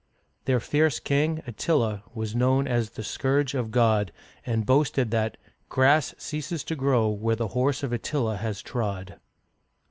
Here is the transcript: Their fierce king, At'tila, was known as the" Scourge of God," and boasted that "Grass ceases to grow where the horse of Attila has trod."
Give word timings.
Their 0.45 0.59
fierce 0.59 0.99
king, 0.99 1.43
At'tila, 1.45 2.01
was 2.15 2.33
known 2.35 2.67
as 2.67 2.89
the" 2.89 3.03
Scourge 3.13 3.53
of 3.53 3.69
God," 3.69 4.11
and 4.43 4.65
boasted 4.65 5.11
that 5.11 5.37
"Grass 5.69 6.15
ceases 6.17 6.63
to 6.63 6.75
grow 6.75 7.07
where 7.09 7.35
the 7.35 7.49
horse 7.49 7.83
of 7.83 7.93
Attila 7.93 8.37
has 8.37 8.63
trod." 8.63 9.19